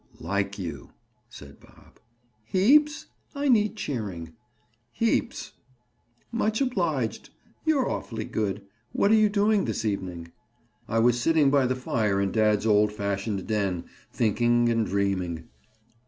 [0.19, 0.89] "Like you,"
[1.29, 1.99] said Bob.
[2.43, 3.05] "Heaps?
[3.35, 4.33] I need cheering."
[4.91, 5.51] "Heaps."
[6.31, 7.29] "Much obliged.
[7.65, 8.63] You're awfully good.
[8.93, 10.31] What are you doing this evening?"
[10.87, 15.47] "I was sitting by the fire in dad's old fashioned den, thinking and dreaming."